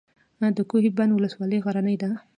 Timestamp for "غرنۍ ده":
1.65-2.09